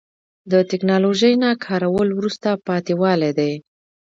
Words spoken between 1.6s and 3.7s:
کارول وروسته پاتې والی دی.